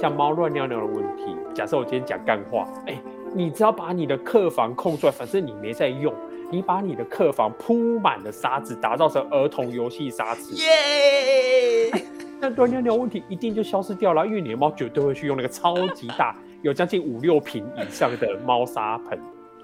[0.00, 3.02] 像猫乱尿尿的问题，假设我今天讲干话，哎、欸，
[3.34, 6.10] 你只要把你的客房空出来，反正你没在用，
[6.50, 12.02] 你把你的客房铺满了沙子，打造成儿童游戏沙子，耶 Yeah！
[12.40, 19.20] 那乱尿尿问题一定就消失掉了，因为你的猫绝对会去用那个超级大，有将近五六坪以上的猫砂盆。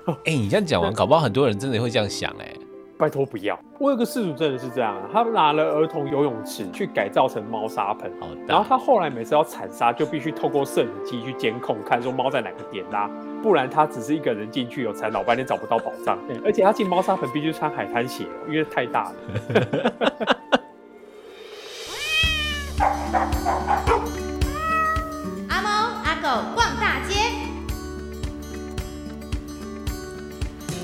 [0.06, 2.65] 哎、欸，你这样讲完， 搞不好很多人真的会这样想、欸，哎。
[2.98, 3.58] 拜托不要！
[3.78, 13.06] 我有个事主真的是这样，他拿了儿童游泳池去改造成猫砂盆，大然后他后来每次要铲沙，就必须透过摄影机去监控，看说猫在哪个点拉，
[13.42, 16.18] 不然他只是一个人进去有铲老半天找不到宝藏。
[16.42, 19.14] 而且他进猫砂盆必须穿海滩鞋，因为太大了。
[25.48, 25.68] 阿猫
[26.02, 26.28] 阿狗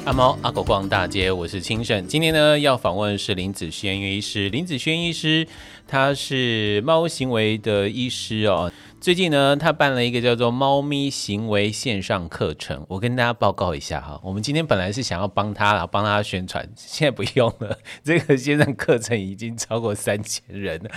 [0.05, 2.05] 阿猫阿狗逛大街，我是清盛。
[2.09, 4.49] 今天呢，要访问是林子轩医师。
[4.49, 5.47] 林子轩医师，
[5.87, 8.73] 他是猫行为的医师哦。
[9.03, 12.87] 最近呢，他办了一个叫做“猫咪行为”线上课程。
[12.89, 17.77] 我跟大家报告一下哈，我们今天本来是想要帮他，然后帮他宣传，现在不用了。
[18.05, 20.91] 这个线上课程已经超过三千人了。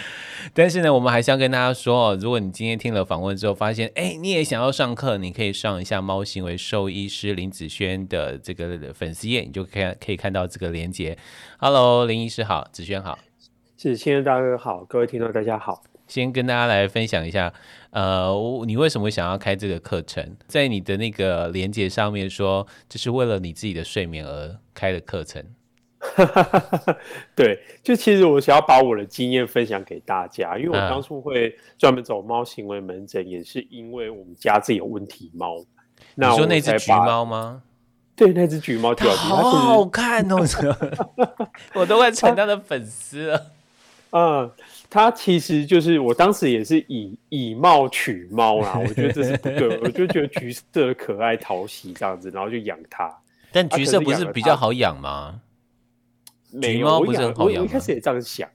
[0.54, 11.18] 但是呢，我们还是要跟大家说哦，如果你今天听了访问之后，发现哎，你也想要上课，你可以上一下猫行为兽医师林子轩的这个粉丝页，你就可以可以看到这个连结。
[11.58, 13.18] Hello，林医师好，子轩好，
[13.76, 15.82] 是亲爱的大哥好，各位听众大家好。
[16.08, 17.54] 先跟大家来分享一下，
[17.92, 18.34] 呃，
[18.66, 20.36] 你为什么想要开这个课程？
[20.48, 25.44] 在你的那个连接上面说，这是为了你自己的睡眠而开的课程。
[27.36, 35.58] 对，就其实我想要把我的经验分享给大家，因为我当初会专门走猫行为门诊，也是因为我们家自己有问题猫。
[36.14, 37.64] 你说那只橘猫吗？
[38.16, 40.38] 对，那只橘猫，它好好看哦，
[41.74, 43.52] 我都快成它的粉丝了。
[44.16, 44.52] 嗯。
[44.88, 53.14] 它其实就是我当时也是以以貌取猫啦，我觉得这是不对，我就觉得橘色可爱讨喜这样子，然后就养它。
[53.52, 55.42] 但橘色不是比较好养吗？
[56.62, 57.66] 橘猫不是很好养吗？
[57.66, 58.48] 我一开始也这样想。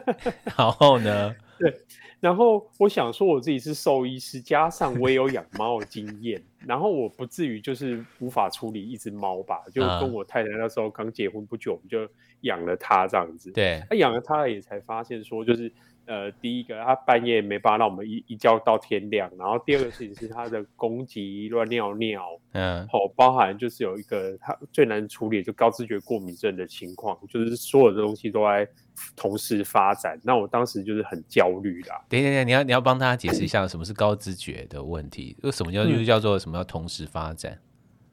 [0.58, 1.34] 然后呢？
[1.58, 1.72] 对，
[2.20, 9.62] 然后我想说我自己是兽医师，加上我也有养猫的经验，然后我不至于就是无法处理一只猫吧？
[9.72, 12.08] 就跟我太太那时候刚结婚不久，我们就。
[12.42, 15.72] 养了它这样子，对，他养了它也才发现说，就是
[16.06, 28.68] 呃，第一个，他半夜没办法让我们一一觉到天亮，然后第二个事情是他的攻击乱尿尿， 嗯，好，包含就是有一个他最难处理就高知觉过敏症的情况，就是所有的东西都在
[29.16, 32.00] 同时发展，那我当时就是很焦虑啦。
[32.08, 37.58] 等等等，你要你要帮他解释一下什么是高知觉的问题，又什么叫又叫做什么叫同时发展？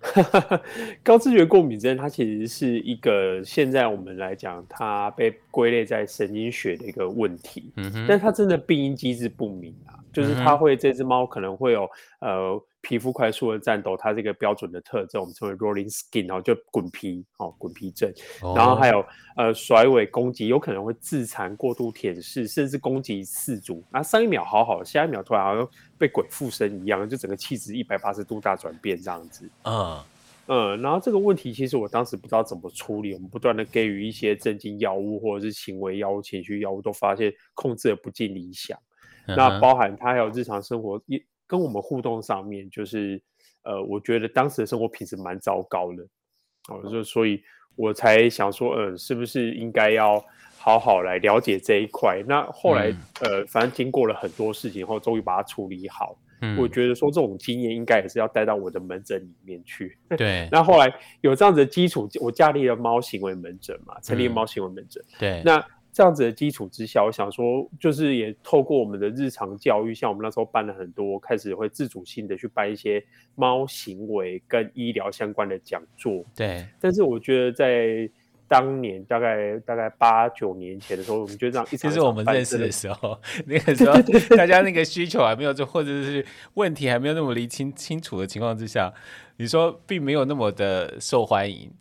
[1.01, 7.71] 高知觉过敏症，它其实是一个现在我们来讲，它被归类在神经学的一个问题。
[7.77, 12.63] 嗯哼，但它真的病因机制不明啊，就是它会这只猫可能会有呃。
[12.85, 18.11] 皮肤快速的颤抖，它这个标准的特征，我们称为 rolling skin，然后就滚皮，哦，滚皮症。
[18.41, 18.57] Oh.
[18.57, 19.05] 然后还有
[19.37, 23.81] 呃甩尾攻击，有可能会自残、过度舔舐，甚至攻击饲主。
[23.89, 25.65] 那上一秒好好，下一秒突然好像
[25.97, 29.49] 被鬼附身一样，就整个气质一百八十度大转变这样子。
[29.63, 29.97] 嗯
[30.47, 38.77] 嗯，然后这个问题其实我当时不知道怎么处理，我们不断的给予一些镇静药物或者是行为药物、情绪药物，都发现控制的不尽理想。
[39.27, 39.35] Uh.
[39.35, 41.23] 那包含他还有日常生活一。
[41.45, 43.21] 跟我们互动上面，就是，
[43.63, 46.03] 呃，我觉得当时的生活品质蛮糟糕的，
[46.69, 47.43] 哦，就所以
[47.75, 50.23] 我才想说，嗯、呃，是不是应该要
[50.57, 52.23] 好好来了解这一块？
[52.25, 56.17] 那后来，嗯、呃，反正经过了很多事情后，终于把它处理好。
[56.41, 59.95] 嗯，我觉得说这种经验应该也是要带到我的门诊里面去。
[60.17, 60.91] 对， 那后来
[61.21, 65.03] 有这样子的基础，我架立了猫行为门诊嘛，成立猫行为门诊。
[65.03, 65.63] 嗯、对，那。
[65.93, 73.01] 这样子的基础之下，我想说，就是也透过我们的日常教育，像我们那时候办了很多，开始会自主性的去办一些
[73.35, 76.25] 猫行为跟医疗相关的讲座。
[76.35, 76.65] 对。
[76.81, 78.09] 但是我觉得在
[78.47, 81.77] 当年大概大概八九年前的时候，我们就这样一直。
[81.77, 83.95] 其实我们认识的时候，那个 时候
[84.35, 86.25] 大家那个需求还没有就，或者是
[86.55, 88.91] 问题还没有那么理清清楚的情况之下，
[89.37, 91.71] 你说并没有那么的受欢迎。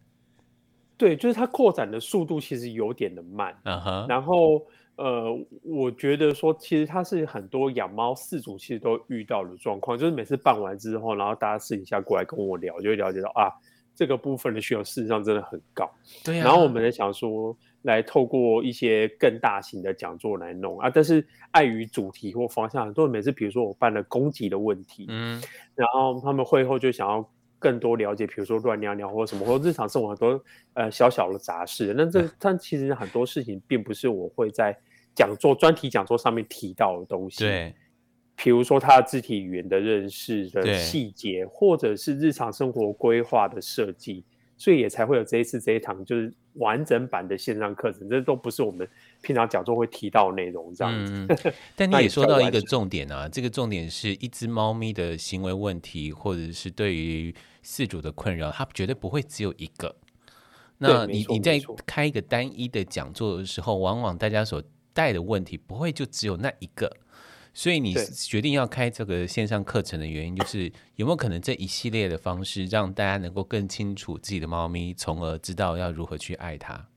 [0.96, 4.08] 对，就是它扩展的速度其实有点的慢，uh huh.
[4.08, 4.64] 然后
[4.96, 13.50] 呃，我觉得说其实它是很多养猫饲主其实都遇到的状况，就是每次办完之后，然后大家私底下过来跟我聊，就会了解到啊，
[13.96, 15.90] 这个部分的需求事实上真的很高。
[16.22, 25.42] 对啊，然后我们在想说，来透过一些更大型的讲座来弄啊，但是碍于主题或方向，很多人每次比如说我办了攻击的问题，嗯，
[25.74, 27.28] 然后他们会后就想要。
[27.62, 30.44] 更多了解，比如说乱尿尿或什么，或日常生活很多
[30.74, 31.94] 呃小小的杂事。
[31.96, 34.76] 那这但其实很多事情并不是我会在
[35.14, 37.38] 讲座专题讲座上面提到的东西。
[37.38, 37.72] 对，
[38.34, 44.24] 比如说他的肢体语言的认识的细节，或者是日常生活规划的设计，
[44.56, 48.08] 所以也才会有这一次这一堂就是完整版的线上课程。
[48.08, 48.88] 这都不是我们
[49.22, 51.12] 平常讲座会提到的内容，这样子。
[51.28, 59.94] 嗯、 但你也说到一个重点啊，这个重点是一只猫咪的行为问题，或者是对于饲主的困扰，它绝对不会只有一个。
[60.78, 64.62] 那你你在开一个单一的讲座的时候，往往大家所
[64.92, 66.90] 带的问题不会就只有那一个。
[67.54, 76.88] 所以你决定要开这个线上课程的原因，就是有没有可能这一系列的方式，让大家能够更清楚自己的猫咪，从而知道要如何去爱它。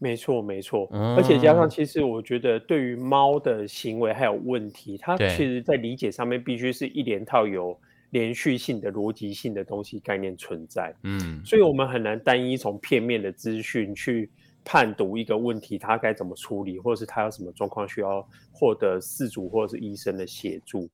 [0.00, 0.88] 没错，没错。
[1.16, 7.78] 而且加上，其实我觉得对于猫的行为还有问题，它其实在理解上面必须是一连套有
[8.14, 10.94] 连续性的逻辑性的东西概念存在。
[11.02, 14.30] 嗯，所以我们很难单一从片面的资讯去。
[14.66, 20.88] 判读一个问题，它该怎么处理，或者是它有什么状况需要获得事主或者是医生的协助，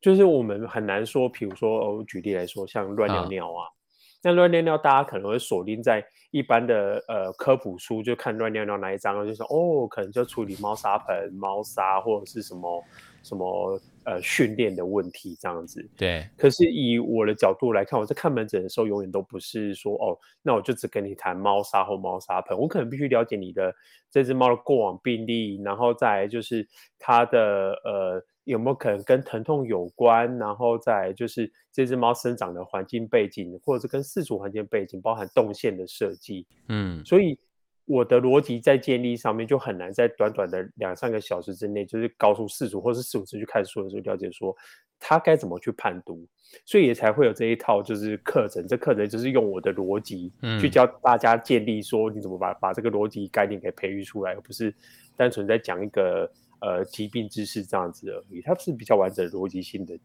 [0.00, 1.28] 就是我们很难说。
[1.28, 3.66] 比如说，我举例来说，像乱尿尿啊，
[4.22, 12.84] 那乱尿尿，大家可能会锁定在一般的呃科普书，就看乱尿尿那一章，就说哦，可能就处理猫砂盆、猫砂或者是什么
[13.24, 13.80] 什么。
[14.04, 16.28] 呃，训练的问题这样子，对。
[16.36, 23.74] 可是以我的角度来看，我在看门诊的时候，永远都不是说哦，那我就只跟你谈猫砂或猫砂盆，我可能必须了解你的
[24.10, 26.68] 这只猫的过往病例，然后再就是
[26.98, 37.38] 它的呃有没有可能跟疼痛有关，然后再就是这只猫生长的环境背景，或者是跟饲主环境背景，包含动线的设计，嗯，所以。
[37.86, 44.56] 我的逻辑在建立上面就很难在短短的两三个小时之内，就是告诉四组或是四五次去看书的时候了解说
[44.98, 46.26] 他该怎么去判读，
[46.64, 48.66] 所以也才会有这一套就是课程。
[48.66, 54.74] 这课程就是用我的逻辑去教大家建立说你怎么把把这个逻辑概念给培育出来，而不是
[55.14, 58.40] 单纯在讲一个呃疾病知识这样子而已。
[58.40, 59.98] 它是比较完整逻辑性的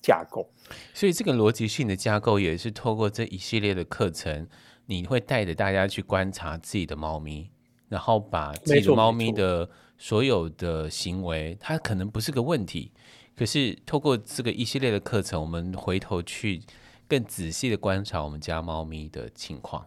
[0.00, 0.48] 架构，
[0.94, 4.48] 所以这个逻辑性的架构也是透过这一系列的课程。
[4.86, 7.50] 你会带着大家去观察自己的猫咪，
[7.88, 9.68] 然后把自己的猫咪的
[9.98, 12.92] 所有的行为，它可能不是个问题，
[13.36, 16.62] 可是透过这个一系列的课程，我们回头去
[17.08, 19.84] 更仔细的观察我们家猫咪的情况。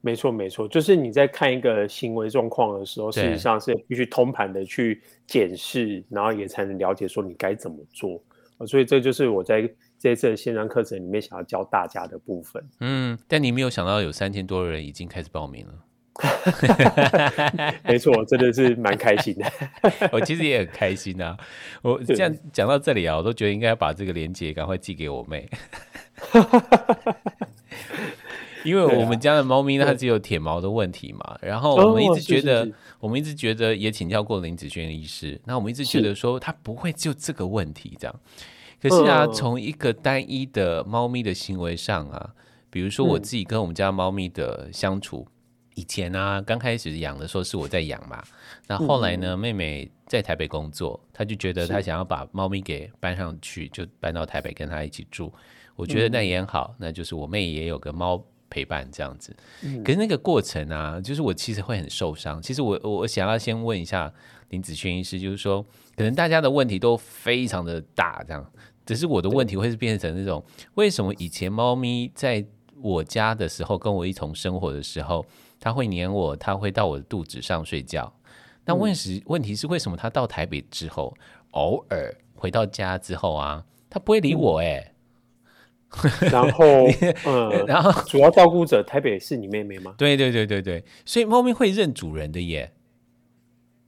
[0.00, 8.20] 没错，没错，就是你在看一个行为状况的时候，事实上是必须通盘的去检视，然后也才能了解说你该怎么做。
[8.66, 9.72] 所以这就是我在。
[10.00, 15.74] 这次的线上课程里面想要教大家的部分，嗯，但你没有想到有三千多人已经开始报名了，
[17.84, 19.44] 没错，真的是蛮开心的，
[20.10, 21.36] 我其实也很开心啊。
[21.82, 25.46] 我这样讲到这里啊，我都觉得应该要把这个链接赶快寄给我妹，
[28.64, 32.74] 因为我们家的猫咪呢，它只有舔毛的问题嘛，然后我们一直觉得，哦、是是是。
[33.00, 38.20] 我们一直觉得也请教过林子轩医师，那我们一直觉得说它不会就这个问题这样。
[38.80, 42.34] 可是啊，从一个单一的猫咪的行为上啊，
[42.70, 45.32] 比如说我自己跟我们家猫咪的相处，嗯、
[45.74, 48.22] 以前啊刚开始养的时候是我在养嘛，
[48.66, 55.32] 那后来呢，妹妹在台北工作，她就觉得她想要把猫咪给搬上去，就搬到台北跟她一起住。
[55.76, 59.34] 我觉得那也好，那就是我妹也有个猫陪伴这样子。
[59.84, 62.40] 可是那个过程啊，就是我其实会很受伤。
[62.40, 64.12] 其实我我想要先问一下
[64.50, 65.62] 林子轩医师，就是说，
[65.96, 68.44] 可能大家的问题都非常的大，这样。
[68.90, 70.44] 只是我的问题会是变成那种，
[70.74, 72.44] 为什么以前猫咪在
[72.82, 75.24] 我家的时候，跟我一同生活的时候，
[75.60, 78.12] 它会黏我，它会到我的肚子上睡觉。
[78.64, 81.16] 那问题问题是为什么它到台北之后，
[81.52, 84.92] 偶尔回到家之后啊，它不会理我哎、欸。
[86.32, 86.64] 然后，
[87.26, 89.94] 嗯 然后主要照顾者台北是你妹妹吗？
[89.96, 92.72] 对对对对对，所以猫咪会认主人的耶。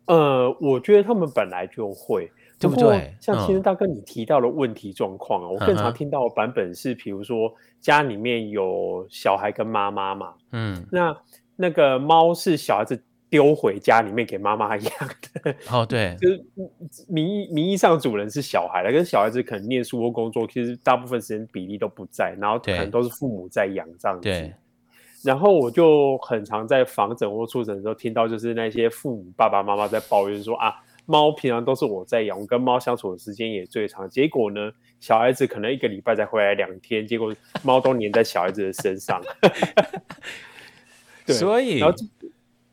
[0.06, 2.30] 呃，我觉得他们本来就会。
[2.62, 3.14] 对不对？
[3.20, 11.16] 像其实大哥你提到的问题状况啊，嗯、我更常听到的版本是，比如说家里面有小孩跟妈妈嘛，嗯，那
[11.56, 14.92] 那个猫是小孩子丢回家里面给妈妈养
[15.42, 16.44] 的，哦，对， 就是
[17.08, 24.22] 名义名义上主人是小孩了，跟小孩子可能念书或工作，其实大部分时间比例都不在，然后可能都是父母在养这样子。
[24.22, 24.54] 对，
[25.24, 30.74] 然后我就很常在访诊或出诊的时候听到，就是那些父母爸爸妈妈在抱怨说啊。
[31.06, 34.08] 猫平常都是我在养，我跟猫相处的时间也最长。
[34.08, 39.22] 结果呢，小孩子可能一个礼拜才回来两天，结果猫都黏在小孩子的身上。
[41.26, 41.96] 对，所以，然后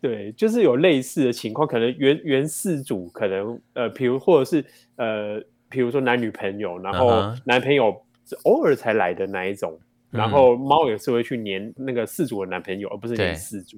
[0.02, 4.64] 对，就是有类似的情况，可能原原事主可能呃，比如或者是
[4.96, 10.18] 呃，比如说男女朋友，然后男朋友是偶尔才来的那一种，uh -huh.
[10.18, 13.78] 然后猫也是会去黏那个事主的男朋友，而不是黏事主。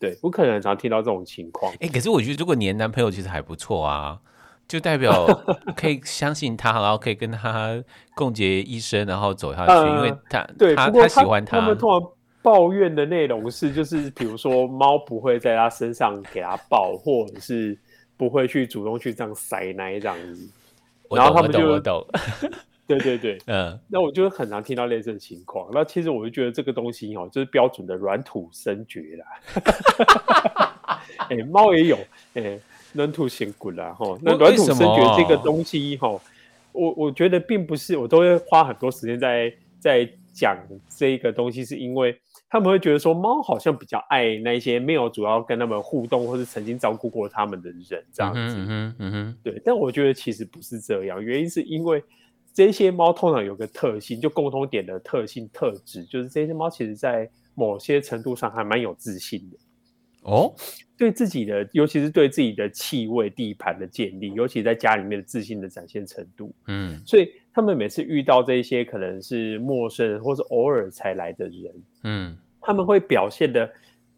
[0.00, 1.70] 对，我可能常听到这种情况。
[1.74, 4.18] 哎、欸，可是我觉得如果你的男朋友其实还不错啊，
[4.66, 5.26] 就代表
[5.76, 11.60] 可以相信他，然后可以跟他共结一生，然后走下去，呃、因为他对他他喜欢他。
[11.60, 12.10] 他们通常
[12.42, 17.78] 抱怨的内容是，就是比如说猫不会在他身上给他抱，或者是
[18.16, 20.48] 不会去主动去这样塞奶这样子。
[21.10, 22.06] 然后他们就我懂，
[22.98, 25.68] 对对对， 嗯，那我就很常听到类似的情况。
[25.72, 30.70] 那其实我就觉得这个东西哦，就是标准的软土生绝啦。
[31.28, 31.96] 哎、欸，猫也有，
[32.34, 32.60] 哎、欸。
[32.92, 36.08] 软土深掘啦，哈，那软土生绝这个东西，哈，
[36.72, 42.18] 我我觉得并不是，我都会花很多时间在在讲这个东西，是因为
[42.48, 52.02] 他们会觉得说，猫好像比较爱那些没有主要跟他们互动或是曾经照顾过他们的人这样子，嗯嗯嗯，对，但我觉得其实不是这样，原因是因为
[52.60, 59.56] 这些猫通常有个特性，就共同点的特性特质，就是这些猫其实在某些程度上还蛮有自信的。
[60.24, 60.54] 哦，
[60.98, 73.72] 对自己的，尤其是对自己的气味、地盘的建立，尤其在家里面的自信的展现程度，嗯，所以他们每次遇到这些可能是陌生人或是偶尔才来的人，嗯，他们会表现的，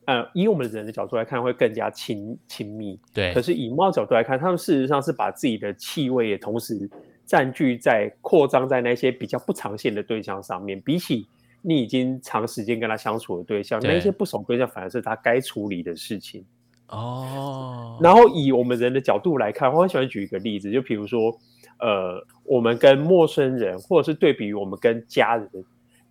[0.07, 3.33] 呃，以我们人的角度来看，会更加亲亲密，对。
[3.35, 6.91] 可是以猫角度来看，他们事实上是把自己的气味也同时
[7.27, 11.27] 占据在扩张在那些比较不常见的对象上面，比起。
[11.65, 16.45] 你已经长时间跟他相处的对象，那一些不熟对象反而是他该处理的事情。
[16.89, 17.97] 哦。
[18.03, 21.31] 然后以我们人的角度来看，我很喜欢举一个例子，就比如说，
[21.79, 25.49] 呃，我们跟陌生人，或者是对比于我们跟家人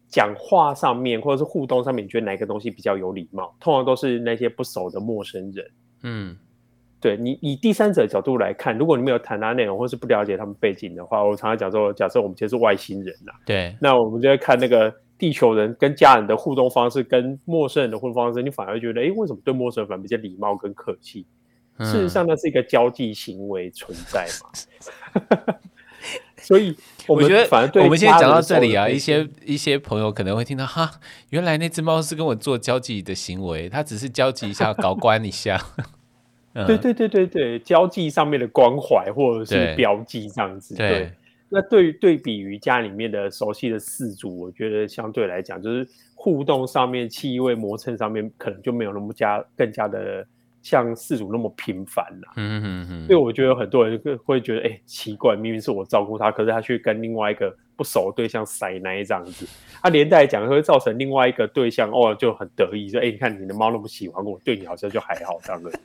[0.08, 3.54] 讲话上面，或者是互动上面，你觉得哪个东西比较有礼貌？
[3.60, 5.72] 通常都是那些不熟的陌生人。
[6.04, 6.38] 嗯。
[7.02, 14.94] 对你以第三者的角度来看，如果你没有谈他内容，或是不了解他们背景的话，我常常讲说，假设我们其实是外星人呐，对，那我们就会看那个。
[15.22, 21.28] 地球人跟家人的互动方式，跟陌生人的互动方式，你反而觉得，哎、欸，为什么对陌生人反而比较礼貌跟客气？
[21.78, 25.56] 嗯、事实上，那是一个交际行为存在嘛。
[26.42, 26.76] 所以
[27.08, 30.90] 我，我觉得，反正对我们现在讲到这里啊，一些一些朋友可能会听到，哈，
[31.30, 35.64] 原来那只猫是跟我做交际的行为，它只是交际一下，搞关一下。
[36.54, 40.90] 嗯、对对对对对，交际上面的关怀或者是标记这样子，对。
[40.90, 41.12] 对
[41.54, 50.26] 那对于对比于家里面的熟悉的四主，我觉得相对来讲，就是互动上面、气味磨蹭上面，可能就没有那么加更加的
[50.62, 52.34] 像四主那么频繁了。
[52.38, 53.06] 嗯嗯嗯。
[53.06, 59.46] 所以我觉得有很多人会觉得，哎、欸，奇怪，明明是我照顾他，可是他去跟另外一个不熟的对象塞奶这样子。
[59.82, 65.80] 他、啊、连带来讲会造成另外一个对象哦就很得意，说，哎、欸，你看你的猫那么喜欢我，对你好像就还好这样子。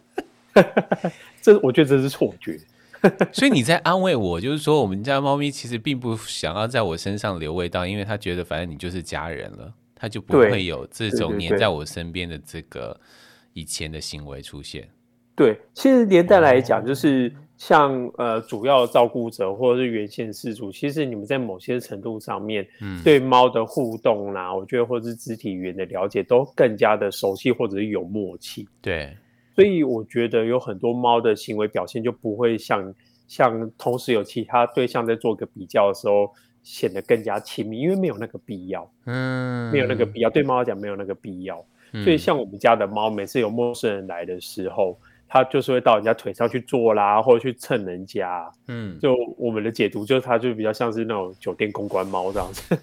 [1.42, 2.58] 这我觉得这是错觉。
[3.30, 12.98] 所以你在安慰我，就是说我们家猫咪其实并不想要在我身上留味道，因为它觉得反正你就是家人了，它就不会有这种黏在我身边的这个
[13.52, 14.88] 以前的行为出现。
[15.36, 28.66] 对，其实连带来讲，就是像呃主要照顾者或者是原先事主，其实你们在某些程度上面，嗯，对猫的互动啦，我觉得或者是肢体语言的了解都更加的熟悉，或者是有默契。
[28.80, 29.14] 对。
[29.56, 32.94] 所以我觉得有很多猫的行为表现就不会像
[33.26, 36.30] 像同时有其他对象在做个比较的时候
[36.62, 41.64] 显得更加亲密，因为没有那个必要，嗯，没有那个必要，对猫来讲没有那个必要。
[42.04, 44.98] 所以像我们家的猫，每次有陌生人来的时候，
[45.28, 52.76] 它就是会到人家腿上去坐啦，或者去蹭人家，嗯，就我们的解读就是它就比较像是那种酒店公关猫这样子。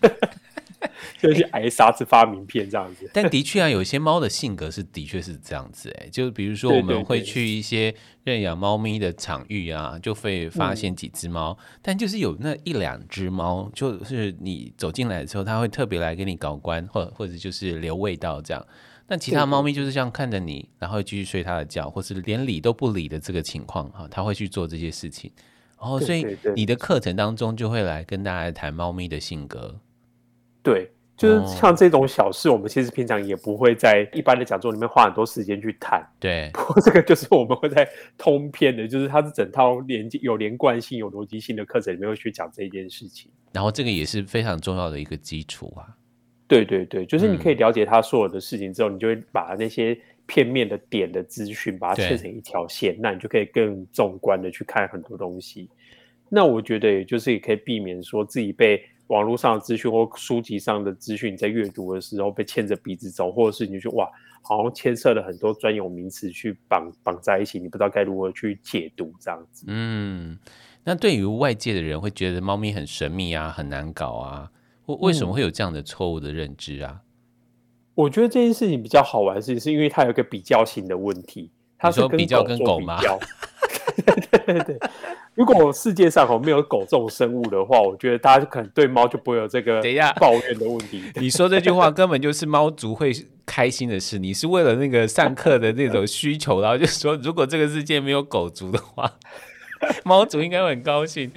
[1.20, 18.66] 就是挨杀子发名片这样子，但的确啊，有一些猫的性格是的确是这样子哎、欸，就比如说我们会去一些认养猫咪的场域啊，就会发现几只猫，但就是有那一两只猫，就是你走进来的时候，它会特别来给你搞关，或或者就是留味道这样。
[19.06, 25.30] 但其他猫咪就是这样看着你，然后继续睡它的觉，或是连理都不理的这个情况哈，它会去做这些事情。
[25.78, 26.26] 然后所以
[26.56, 29.78] 你的课程当中就会来跟大家谈猫咪的性格。
[30.64, 36.02] 对，就是像这种小事，我们其实平常也不会在一般的讲座里面花很多时间去谈。
[36.20, 43.30] 对，不过这个就是我们会在通篇的，就是它是整套连接有连贯性、有逻辑性的课程里面会去讲这一件事情。
[43.52, 45.86] 然后这个也是非常重要的一个基础啊。
[46.48, 55.70] 对对对，就是你可以了解他所有的事情之后，嗯、你就会把那些片面的点的资讯，把它切成一条线，那你就可以更纵观的去看很多东西。
[56.30, 58.82] 那我觉得，也就是也可以避免说自己被。
[59.14, 64.10] 网络上的资讯或书籍上的资讯，你在阅读的时候被牵着鼻子走，或者是你就哇，
[64.42, 69.66] 好像牵涉了很多专有名词去绑绑在一起，你不知道该如何去解读这样子。
[69.68, 70.38] 嗯，
[70.84, 74.52] 那对于外界的人会觉得猫咪很神秘啊，很难搞啊，
[74.88, 77.02] 为为什么会有这样的错误的认知啊？
[77.02, 77.06] 嗯，
[77.96, 81.52] 我觉得这件事情比较好玩的事情，是因为它有一个比较性的问题。
[81.78, 82.98] 它是比较跟狗吗？
[83.96, 84.80] 对对对，
[85.36, 89.82] 如果世界上没有狗这种生物的话，我觉得大家可能对猫就不会有这个
[90.20, 91.04] 抱怨的问题。
[91.16, 93.12] 你说这句话根本就是猫族会
[93.46, 94.18] 开心的事。
[94.20, 99.12] 你是为了那个上课的那种需求，然后就说如果这个世界没有狗族的话，
[100.06, 101.32] 猫族应该会很高兴。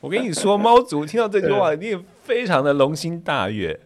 [0.00, 3.78] 我跟你说，猫族听到这句话，你也非常的龙心大悦。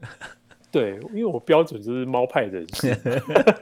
[0.71, 2.95] 对，因为我标准就是猫派人士。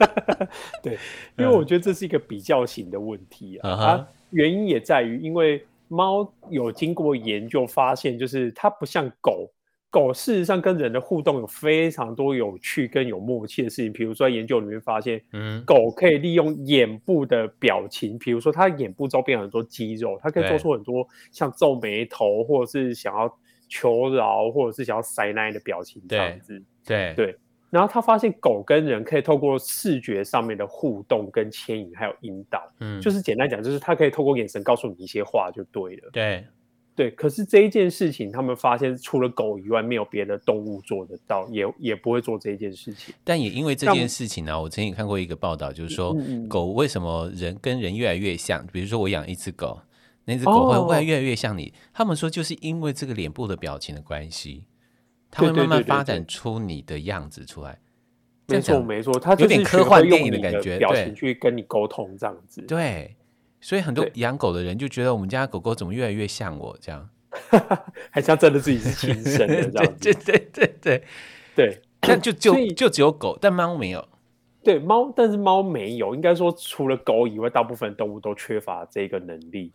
[0.83, 0.99] 对，
[1.37, 3.71] 因为我觉得这是一个比较型的问题啊。
[3.71, 4.05] uh -huh.
[4.33, 9.51] 原因也在于，因为猫有经过研究发现，就是它不像狗，
[9.91, 13.93] 狗事实上跟人的互动有非常多有趣跟有默契的事情。
[13.93, 26.63] 比如说，在研究里面发现，嗯，狗可以利用眼部的表情，比如说它眼部周边很多肌肉，它可以做出很多像皱眉头，或者是想要求饶，或者是想要塞奶的表情这样子。
[26.85, 27.37] 对对，
[27.73, 36.11] 然后他发现狗跟人可以透过视觉上面的互动跟牵引，还有引导，嗯，就是简单讲，就是他可以透过眼神告诉你一些话就对了。
[36.13, 36.45] 对
[36.95, 43.15] 对，可是这一件事情，他们发现除了狗以外，没有别的动物做得到，也也不会做这一件事情。
[43.25, 48.67] 但也因为这件事情呢，我曾经看过一个报道，就是说、嗯、狗为什么人跟人越来越像？
[48.71, 49.81] 比如说我养一只狗，
[50.27, 51.73] 那只狗会会越来越像你、哦。
[51.95, 54.67] 他们说就是因为这个脸部的表情的关系。
[55.35, 57.79] 它会慢慢发展出你的样子出来，
[58.49, 62.61] 没错没错，它有点科幻电影的感觉，表情去跟你沟通这样子。
[62.69, 63.17] 对，
[63.63, 67.09] 所以很多养狗的人就觉得我们家狗狗怎么越来越像我这样，
[68.13, 70.13] 还像真的自己是亲生的这样子。
[70.13, 71.05] 对对对对
[71.57, 74.07] 对， 但就 就就只有狗，但猫没有。
[74.63, 79.73] 对猫，但是猫没有，应该说除了狗以外，大部分动物都缺乏这个能力。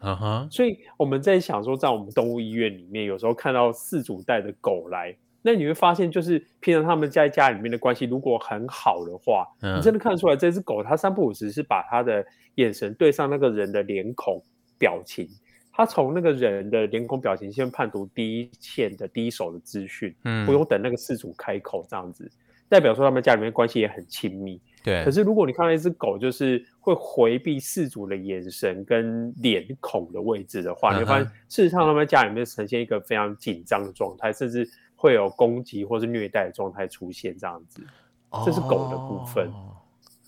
[0.51, 5.17] 所以我们在想说，在我们动物医院里面，有时候看到饲主带的狗来。
[5.43, 14.43] 那你会发现，就是平常他们在家里面的关系如果很好的话，嗯，你真的看得出来，这只狗它三不五时是把它的眼神对上那个人的脸孔
[14.77, 15.25] 表情，
[15.71, 22.29] 它从那个人的脸孔表情先判读第一线的第一手的资讯，嗯，不用等那个事主开口这样子，
[22.67, 24.59] 代表说他们家里面关系也很亲密。
[24.83, 25.03] 对。
[25.05, 34.69] 可是如果你看到一只狗就是会回避事主的眼神跟脸孔的位置的话，嗯，你会发现事实上他们家里面呈现一个非常紧张的状态，甚至。
[34.97, 37.81] 会有攻击或是虐待的状态出现，这样子，
[38.43, 39.47] 这是狗的部分。
[39.49, 39.71] 哦、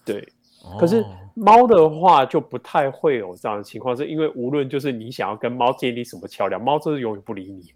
[0.05, 0.21] 对、
[0.63, 1.03] 哦，可是
[1.33, 7.73] 猫的话就不太会有这样的情况，是因为无论就是你想要跟猫建立什么桥梁，猫就是永远不理你，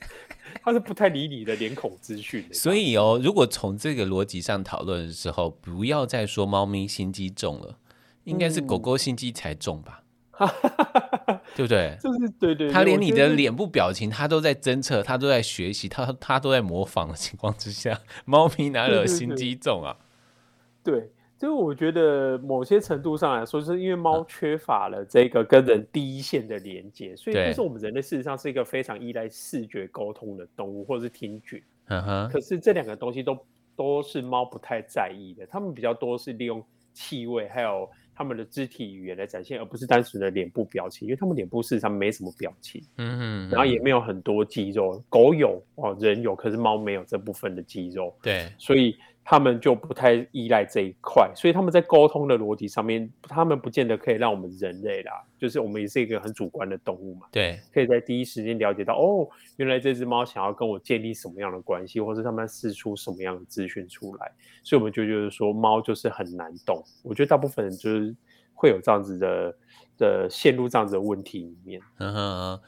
[0.62, 2.44] 它是不太理你的脸孔资讯。
[2.52, 7.78] 所以哦，如果从这个逻辑上讨论的时候，不要再说猫咪心机重了，
[8.24, 10.03] 应该是狗狗心机才重吧。
[10.38, 11.96] 嗯对不对？
[12.02, 19.96] 就是对对，他连你的脸部表情，他都在侦测，他都在学习，他他都在模仿的情况之下，猫咪哪有心机重啊？
[20.82, 31.62] 对，对，对，就是我觉得某些程度上来说，是因为猫缺乏了这个跟人第一线的连接，所以就是我们人类事实上是一个非常依赖视觉沟通的动物，或者是听觉。
[31.86, 32.28] 嗯哼。
[32.32, 33.38] 可是这两个东西都
[33.76, 36.60] 都是猫不太在意的，它们比较多是利用
[36.92, 37.88] 气味还有。
[38.14, 48.96] 他们的肢体语言来展现，而不是单纯的脸部表情，因为他们脸部事实上没什么表情，嗯嗯，然后也没有很多肌肉，狗有哦，人有，可是猫没有这部分的肌肉，对，所以。
[49.24, 64.30] 他们就不太依赖这一块，所以他们在沟通的逻辑上面，他们不见得可以让我们人类啦，就是我们也是一个很主观的动物嘛，对，可以在第一时间了解到，哦，原来这只猫想要跟我建立什么样的关系，或是他们试出什么样的资讯出来，
[64.62, 66.84] 所以我们就觉得说，猫就是很难懂。
[67.02, 68.14] 我觉得大部分人就是
[68.52, 69.56] 会有这样子的
[69.96, 71.80] 的陷入这样子的问题里面。
[71.96, 72.60] 嗯哼，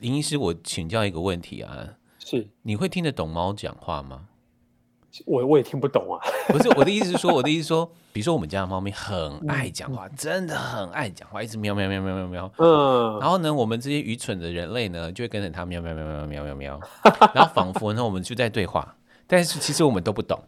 [0.00, 4.28] 林医师，我请教一个问题啊，是你会听得懂猫讲话吗？
[5.24, 6.20] 我我也听不懂啊，
[6.52, 16.80] 不是我的意思是说，我的意思说，比如说我们家的猫咪很爱讲话，嗯，真的很爱讲话，一直喵喵喵喵喵喵，嗯，然后呢，我们这些愚蠢的人类呢，就会跟着它喵喵喵喵喵喵喵，
[17.34, 20.38] 然后仿佛呢，我们就在对话，但是其实我们都不懂。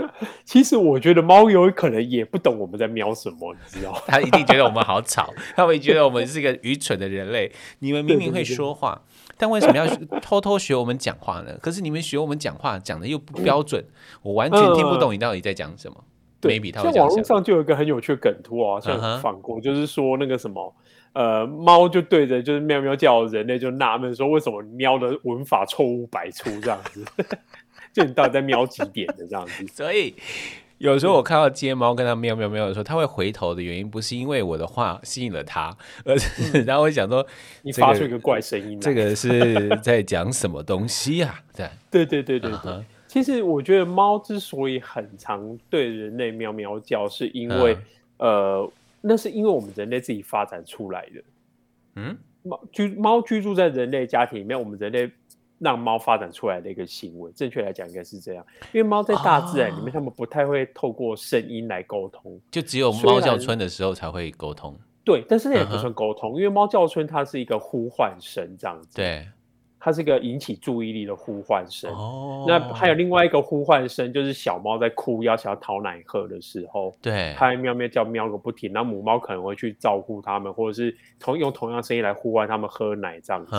[0.46, 4.00] 其实我觉得猫有可能也不懂我们在喵什么，你知道吗？
[4.06, 7.52] 它一定觉得我们好吵，它会觉得我们是一个愚蠢的人类。
[7.80, 9.02] 你们明明会说话，
[9.40, 9.86] 但为什么要
[10.20, 11.56] 偷偷学我们讲话呢？
[11.62, 13.82] 可是你们学我们讲话讲的又不标准，
[14.22, 16.04] 我完全听不懂你到底在讲什么。
[16.40, 20.74] 对会像网络上就有一个很有趣的梗图啊，像反过，就是说那个什么，
[21.12, 27.04] 呃，猫就对着就是喵喵叫，人类就纳闷说，为什么喵的文法错误百出这样子。
[27.92, 29.66] 就你到底在喵几点的这样子？
[29.74, 30.14] 所以
[30.80, 37.24] 有时候我看到街猫跟它喵喵喵的时候，它会回头的原因不是因为我的话吸引了它，而是 然后会想说
[37.60, 41.38] 你发出一个怪声音，这个是在讲什么东西啊？
[41.54, 41.68] 对。
[41.90, 42.82] 对对对对对。
[43.06, 47.76] 其实我觉得猫之所以很常对人类喵喵叫，是因为
[48.16, 48.66] 呃，
[49.02, 51.22] 那是因为我们人类自己发展出来的。
[51.96, 55.10] 嗯，猫居猫居住在人类家庭里面，我们人类
[55.60, 64.76] 让猫发展出来的一个行为，正确来讲应该是这样，因为猫在大自然里面，哦、它们不太会透过声音来沟通，就只有猫叫春的时候才会沟通。
[65.04, 68.96] 对，但是那也不算沟通，嗯、因为猫叫春它是一个呼唤声，这样子。
[68.96, 69.24] 对。
[69.82, 71.90] 它是一个引起注意力的呼唤声。
[71.90, 78.70] 哦，那还有另外一个呼唤声，就是小猫在哭，要想要讨奶喝的时候，对，它喵喵叫喵个不停。
[78.74, 83.56] 那母猫可能会去照顾它们，或者是同用同样声音来呼唤它们喝奶这样子。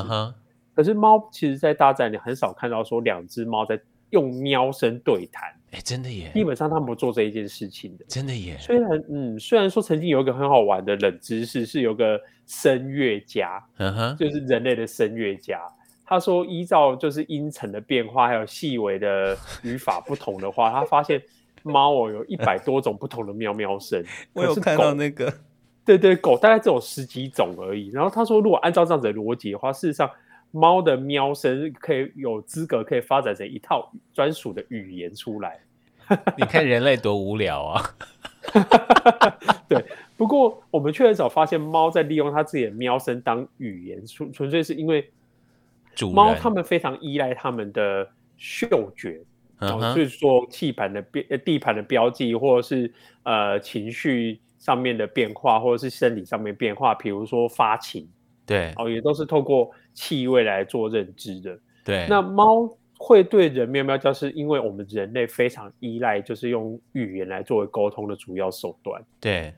[0.76, 3.80] 可是猫其实，在大自然里很少看到说两只猫在
[4.12, 5.50] 用喵声对谈。
[5.72, 6.32] 哎，真的耶！
[6.34, 8.06] 基本上它们不做这一件事情的。
[8.08, 8.58] 真的耶！
[8.60, 15.62] 虽然嗯，虽然说曾经有一个很好玩的冷知识，是有个声乐家，嗯哼，就是人类的声乐家。
[16.04, 21.22] 他说：“依照就是音程的变化，还有细微的语法不同的话， 他发现
[21.64, 24.04] 猫哦有一百多种不同的喵喵声。
[24.34, 25.34] 我有看到那个，
[25.86, 27.92] 对对，狗大概只有十几种而已。
[27.92, 30.10] 然后他说，如果按照这样子的逻辑的话，事实上
[30.52, 35.60] 猫的喵声可以有资格可以发展成一套专属的语言出来。
[36.38, 37.82] 你看人类多无聊啊！
[39.68, 39.84] 对，
[40.16, 45.10] 不过我们确实早发现猫在利用它自己的喵声当语言，纯纯粹是因为。”
[46.14, 49.20] 猫它们非常依赖它们的嗅觉，
[49.60, 52.92] 然后是说气盘的标、地盘的标记，或者是
[53.24, 58.08] 呃情绪上面的变化，或者是生理上面变化，比如说发情，
[58.52, 61.58] 对，哦，也都是透过气味来做认知的。
[61.86, 69.02] 对，那猫会对人喵喵叫，是因为我们人类非常依赖，就是用语言来作为沟通的主要手段。
[69.20, 69.54] 对。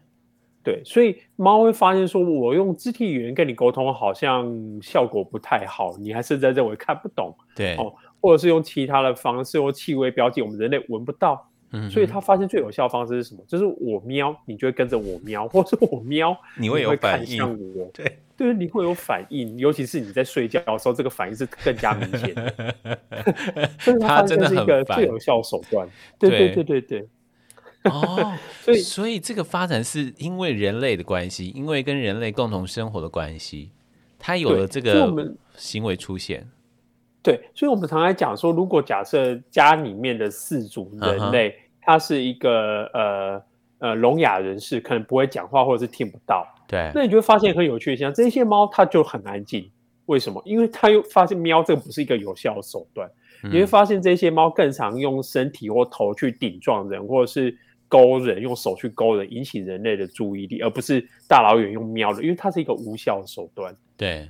[0.65, 4.49] 对，所以猫会发现说，我用肢体语言跟你沟通，好像
[4.81, 13.43] 效果不太好，你还是在认为看不懂，对，哦，或者是用其他的方式，用气味标记，我们人类闻不到，嗯，所以他发现最有效的方式是什么？
[13.47, 17.43] 就是我喵，你就会跟着我喵， 或者我喵，你会有反应，
[17.75, 22.33] 我，对，对，你会有反应，尤其是你在睡觉的时候，这个反应是更加明显。
[23.99, 25.87] 他真的是一个最有效手段，
[26.19, 27.09] 对，对，对，对，对。
[27.85, 33.71] 哦， 所以所以这个发展是因为人类的关系，因为跟人类共同生活的关系，
[34.17, 36.47] 他有了这个行为出现。
[37.21, 41.53] 对，所以我们常常讲说，如果假设家里面的四组人类，嗯、
[41.85, 43.43] 他是一个呃
[43.79, 49.69] 呃聋哑人士，可能不会讲话或者是听不到，对，那你就会发现很有趣的现象，这些猫它就很安静，
[50.05, 50.41] 为什么？
[50.45, 53.09] 因为它又发现喵这个不是一个有效的手段，
[53.43, 57.57] 嗯、你会发现这些猫更常用身体或头去顶撞人，或者是。
[57.89, 63.75] 勾人，用手去勾人，引起人类的注意力，而不是大老远用喵的，因为它是一个无效的手段。
[63.95, 64.27] 对，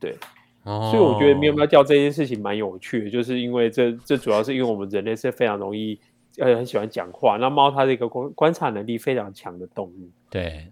[0.00, 0.16] 对，
[0.62, 6.00] 哦、所以我觉得喵喵叫这件事情蛮有趣的，就是因为这这主要是因为我们人类是非常容易
[6.38, 10.10] 呃很喜欢讲话，那猫它是一个观观察能力非常强的动物。
[10.30, 10.66] 对。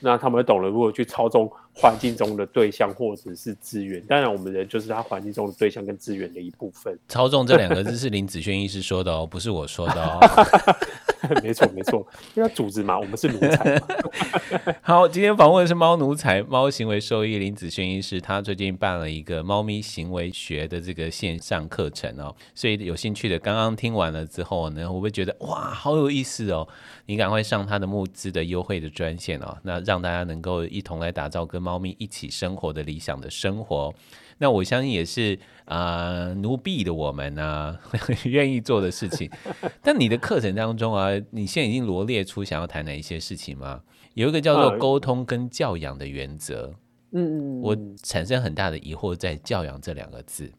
[0.00, 6.96] 那他们懂了如何去操纵环境中的对象或者是资源，当然我们人就是他环境中的对象跟资源的一部分。
[7.08, 10.20] 操纵这两个字是林子轩医师说的哦，不是我说的哦。
[11.42, 13.82] 没错没错，因为他组织嘛，我们是奴才。
[14.82, 26.68] 好，今天访问的是猫奴才猫行为兽医林子轩医师，他最近办了一个猫咪行为学的这个线上课程哦，所以有兴趣的刚刚听完了之后呢，我会觉得哇，好有意思哦，
[27.06, 29.94] 你赶快上他的募资的优惠的专线哦，那让。
[29.94, 33.94] 让大家能够一同来打造跟猫咪一起生活的理想的生活，
[34.38, 37.80] 那我相信也是啊、呃，奴婢的我们呢、啊、
[38.26, 39.30] 愿意做的事情。
[39.80, 43.82] 但你的课程当中啊，你现在已经罗列出想要谈哪一些事情吗？
[44.14, 46.74] 有一个叫做沟通跟教养的原则。
[47.12, 50.50] 嗯嗯，我产生很大的疑惑在教养这两个字，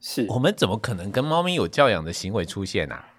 [0.00, 3.11] 是我们怎么可能跟猫咪有教养的行为出现啊？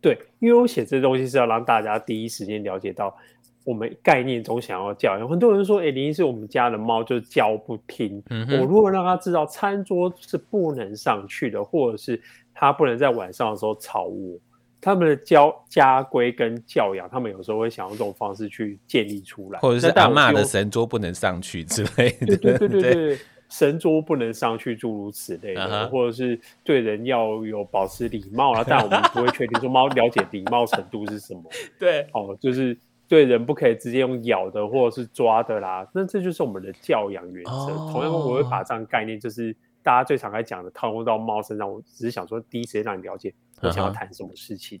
[0.00, 3.16] 对，因为我写这东西是要让大家第一时间了解到。
[3.62, 8.20] 我们概念中想要教养，很多人说：“哎、欸，林医师，我们家的猫就叫不听。
[8.30, 12.20] 嗯”我如果让他知道餐桌是不能上去的，或者是
[12.54, 14.38] 他不能在晚上的时候吵我，
[14.80, 22.34] 他们的教家规跟教养，他们有时候会想用这种方式去建立出来，或者是大骂的神桌不能上去之类的。
[22.38, 23.18] 对对对对对，对
[23.50, 28.64] 神桌不能上去，诸如此类的，啊、或者是对人要有保持礼貌啊。
[28.66, 31.42] 但我们不会确定说猫了解礼貌程度是什么。
[31.78, 32.78] 对，哦，就是。
[33.10, 37.50] 对人不可以直接用咬的或者是抓的啦，那这就是我们的教养原则。
[37.50, 37.90] Oh.
[37.90, 41.68] 同样，我会把这样概念，就是大家最常来讲的，套用到猫身上。
[41.68, 44.78] 我只是想说，第一时间让你了解我想要谈什么事情。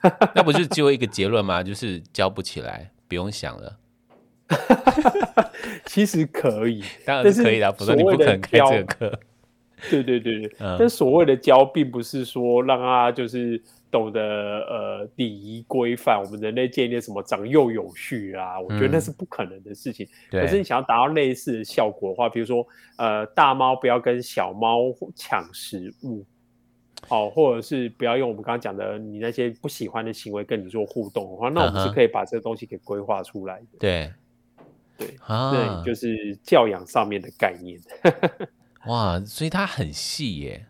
[0.00, 0.30] Uh huh.
[0.32, 1.60] 那不就只有一个结论吗？
[1.60, 3.76] 就是教不起来，不用想了。
[5.86, 9.20] 其实可以，当然是可以的，不是你不可能开这个课。
[9.90, 13.60] 对对对对，嗯、但所谓的教，并不是说让他就是
[13.90, 20.06] 懂得呃礼仪规范，我们人类建立什么长幼有序啊，我觉得那是不可能的事情。
[20.30, 22.64] 嗯、可是你想要达到类似的效果的话，比如说
[22.96, 26.24] 呃大猫不要跟小猫抢食物，
[27.08, 33.78] 好、哦，或者是不要用我们刚刚讲的你那些不喜欢的行为跟你做互动的话，那我们是可以把这个东西给规划出来的。
[33.80, 34.12] 对。
[35.06, 37.80] 对，对，就是教养上面的概念。
[38.86, 40.66] 哇，所以它很细耶。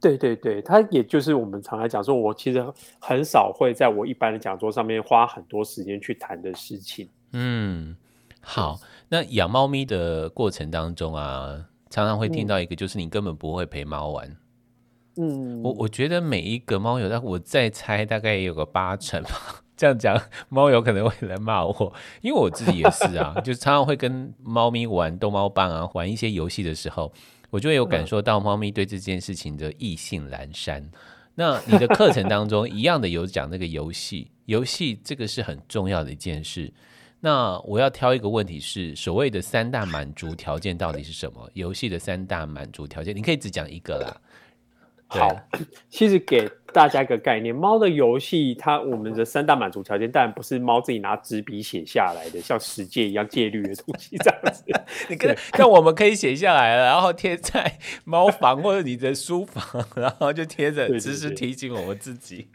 [0.00, 2.64] 对对对，它也就是我们常来讲说，我其实
[3.00, 7.08] 很少会在我一般的讲座上面花很多时间去谈的事情。
[7.32, 7.94] 嗯，
[8.40, 8.80] 好，
[9.10, 14.36] 那养猫咪的过程当中啊，常常会听到一个，就是你根本不会陪猫玩。
[15.16, 19.62] 嗯，我我觉得每一个猫友，但我再猜大概也有个八成吧。
[19.80, 20.14] 这样讲，
[20.50, 21.90] 猫有可能会来骂我，
[22.20, 27.10] 因为我自己也是啊， 就是常常会跟猫咪玩逗猫棒啊，玩一些游戏的时候，
[27.48, 30.86] 我就会有感受到猫咪对这件事情的意兴阑珊。
[31.34, 36.70] 那你的课程当中一样的有讲那个游戏， 游戏这个是很重要的一件事。
[37.20, 41.48] 那我要挑一个问题是，所谓的三大满足条件到底是什么？
[41.54, 44.14] 游戏的三大满足条件，你可以只讲一个啦。
[45.10, 45.28] 好，
[45.88, 54.62] 其实给大家一个概念，猫的游戏，它我们的三大满足条件，当然不是猫自己拿纸笔写下来的，像十戒一样戒律的东西这样子。
[55.10, 62.48] 你看，那我们可以写下来了，然后贴在猫房或者你的书房，然后就贴着，时时提醒我们自己。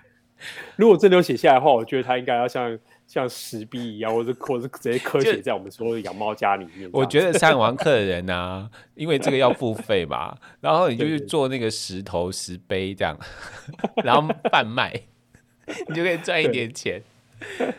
[0.77, 2.79] 如果真的有写下来的话，我觉得它应该要像。
[3.07, 6.89] 像石壁一样，或者或者直接科学在我们所有的养猫家里面。
[6.93, 13.17] 我觉得上完课的人呢、啊，因为这个要付费嘛， 然后你就去做那个石头石碑这样，
[14.03, 14.93] 然后贩卖，
[15.87, 17.01] 你就可以赚一点钱。
[17.57, 17.73] 对，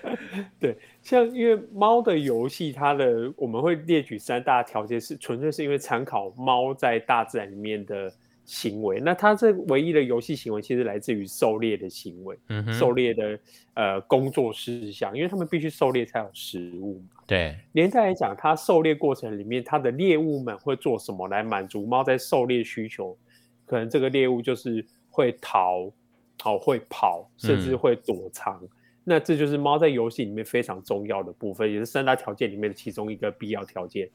[0.61, 8.13] 对，像因为猫的游戏，它的我们会列举三大条件，是纯粹是因为参考猫在大自然里面的。
[8.47, 13.39] 行为，那它这唯一的游戏行为其实来自于狩猎的行为，嗯、狩猎的
[13.75, 17.23] 呃工作事项，因为他们必须狩猎才有食物嘛。
[17.27, 23.19] 对，连带来讲，它狩猎过程里面，它的猎物们会做什么来满足猫在狩猎需求？
[23.67, 25.91] 可能这个猎物就是会逃，
[26.41, 28.61] 好会跑，甚至会躲藏。
[28.63, 28.69] 嗯、
[29.03, 34.09] 那这就是猫在游戏里面非常重要的部分，也是三大条件里面的其中一个必要条件。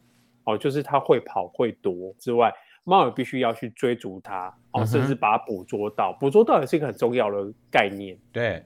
[0.44, 2.50] 哦，就是它会跑会躲之外。
[2.84, 8.16] 猫也必须要去追逐它，哦，甚至把它捕捉到，捕捉到也是一个很重要的概念。
[8.32, 8.62] 对，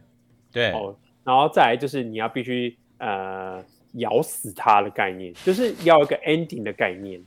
[0.52, 3.62] 对，哦，然后再来就是你要必须呃
[3.94, 7.20] 咬死它的概念，就是要一个 ending 的概念。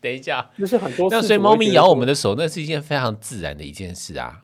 [0.00, 4.40] 等一下，就是很多，那所以猫咪咬我们的手，那是一件非常自然的一件事啊。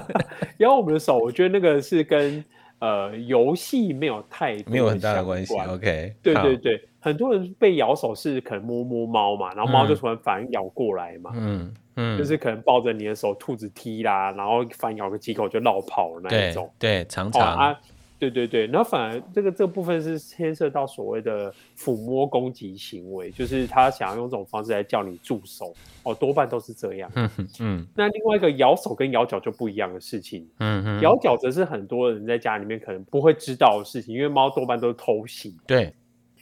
[0.58, 2.42] 咬我们的手，我觉得那个是跟
[2.78, 5.54] 呃游戏没有太没有很大的关系。
[5.54, 6.88] OK，对对对。
[7.00, 17.80] 很多人被咬手是可能摸摸猫嘛，然后猫就突然反咬过来嘛，嗯嗯，就是可能抱着你的手，兔子踢啦，然后反咬个几口就绕跑的那一种，对，对，常常、哦、啊，
[18.18, 25.74] 对对对，然后反而这个这个部分是牵涉到所谓的抚摸攻击行为，就是他想要用这种方式来叫你住手，
[26.04, 35.92] 哦，多半都是这样，嗯嗯，那另外一个咬手跟咬脚就不一样的事情，嗯嗯，咬脚则是很多人在家里面可能不会知道的事情，因为猫多半都是偷袭，对。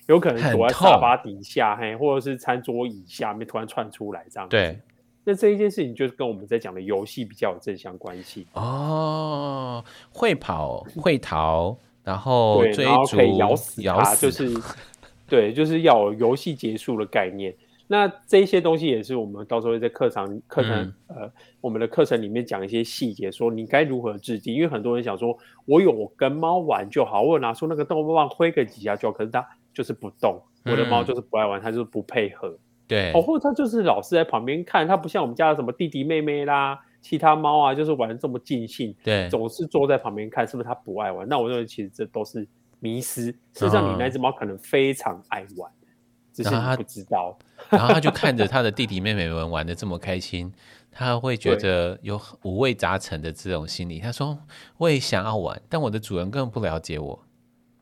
[0.09, 4.49] 有可能躲在沙发底下，嘿，或者是餐桌椅下面突然窜出来这样。
[4.49, 4.77] 对，
[5.25, 8.47] 那这一件事情就是跟我们在讲的游戏比较有正相关系。
[8.55, 14.51] 哦，会跑会逃，然后追逐，然后可以咬死它，就是
[15.29, 17.55] 对，就是要游戏结束的概念。
[17.87, 20.73] 那这些东西也是我们到时候会在课堂课程、
[21.09, 24.55] 嗯、呃我们的课程里面讲一些细节，说你该如何制定。
[24.55, 29.47] 因为很多人想说，我有跟猫玩就好，我有拿出那个逗猫棒挥个几下就好，可是它。
[29.75, 32.55] 就是不动，我的猫就是不爱玩，它、嗯、就是不配合。
[32.93, 38.95] 对，哦，或者它就是老是在旁边看，他不像我们家的什么弟弟妹妹啦，其他猫啊，就是玩的这么尽兴。
[39.03, 41.27] 对，总是坐在旁边看，是不是他不爱玩？
[41.27, 42.47] 那我认为其实这都是
[42.81, 43.33] 迷失。
[43.55, 45.89] 事实上，你那只猫可能非常爱玩，嗯、
[46.35, 47.39] 只是他不知道。
[47.71, 50.53] 然后他就看着他的弟弟妹妹们玩的这么开心，
[50.93, 54.01] 他会觉得有五味杂陈的这种心理。
[54.01, 54.39] 他说
[54.77, 57.25] ：“我也想要玩，但我的主人根本不了解我。”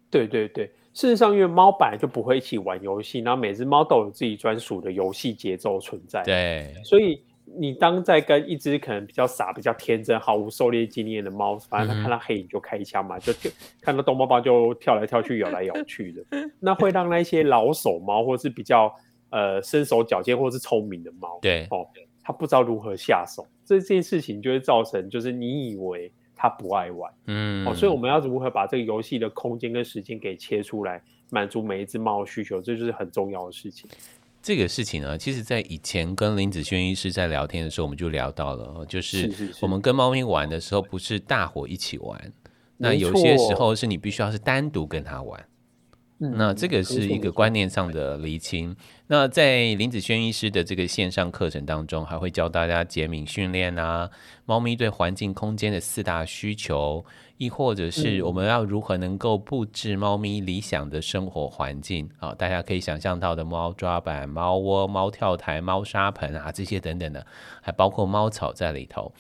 [0.09, 0.73] 对对对。
[1.01, 6.23] 事实上，因为猫本来就不会一起玩游戏，然后每只猫都有自己专属的游戏节奏存在。
[6.25, 7.25] 对，所以
[7.57, 13.33] 你当在跟一只可能比较傻、比较天真、毫无狩猎经验的猫，反正它看到黑影就开枪嘛，嗯、就
[13.81, 16.23] 看到逗猫棒就跳来跳去、咬来咬去的，
[16.59, 18.95] 那会让那些老手猫或是比较
[19.31, 21.87] 呃身手矫健或是聪明的猫，对哦，
[22.23, 26.13] 它不知道如何下手，这件事情就会造成就是你以为。
[26.43, 33.91] 他不爱玩，嗯，哦，所以我们要如何把这个游戏的空间跟时间给切出来，满足每一只猫的需求，这就是很重要的事情。
[34.41, 42.33] 这个事情呢，其实，在以前跟林子轩医师在聊天的时候，我们就聊到了，就是我们跟猫咪玩的时候，不是大伙一起玩，
[42.79, 45.47] 那有些时候是你必须要是单独跟他玩。
[46.23, 48.77] 那这个是一个观念上的厘清。
[49.07, 54.11] 那在林子轩医师的这个线上课程当中，还会教大家减敏训练啊，
[54.45, 57.03] 猫咪对环境空间的四大需求，
[57.39, 62.35] 亦或者是我们要如何能够布置猫咪理想的生活环境啊？
[62.35, 67.27] 大家可以想象到的猫抓板、猫窝、猫跳台、猫砂盆啊，这些等等的，
[67.63, 69.11] 还包括猫草在里头。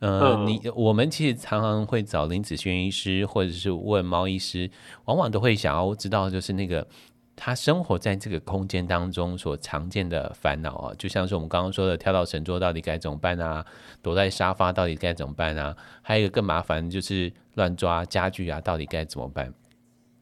[0.00, 4.70] 呃，你我们其实常常会找林子轩医师，或者是问猫医师，
[5.06, 6.86] 往往都会想要知道，就是那个
[7.34, 13.66] 他生活在这个空间当中所常见的烦恼啊，就像是我们刚刚说的，跳到神桌到底该怎么办啊？
[14.00, 15.76] 躲在沙发到底该怎么办啊？
[16.00, 19.52] 还有一个更麻烦就是乱抓家具啊，到底该怎么办？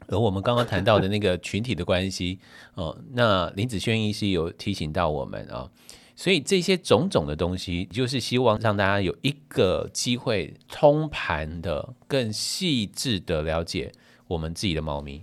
[0.08, 2.38] 而我们刚刚谈到的那个群体的关系，
[2.76, 5.68] 哦，那林子轩医师有提醒到我们啊。
[6.16, 13.92] 所以这些种种的东西，就是希望让大家有一个机会通盘的、更细致的了解
[14.26, 15.22] 我们自己的猫咪。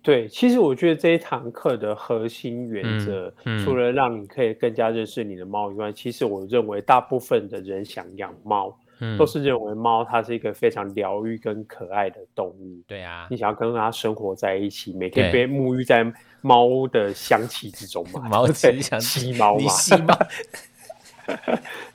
[0.00, 8.76] 对，其实我觉得这一堂课的核心原则，嗯嗯、除了让你可以更加认识你的猫以外，其实我认为大部分的人想养猫。
[9.18, 12.82] 都是认为猫它是一个非常疗愈跟可爱的动物。
[12.86, 16.04] 对啊，你想要跟它生活在一起，每天被沐浴在
[16.40, 18.20] 猫的香气之中嘛？
[18.30, 19.68] 猫很想吸猫嘛？
[19.70, 20.18] 吸猫。